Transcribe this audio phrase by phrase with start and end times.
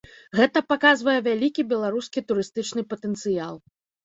[0.37, 3.55] Гэта паказвае вялікі беларускі турыстычны патэнцыял.